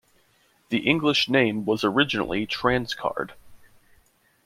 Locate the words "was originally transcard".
1.63-3.33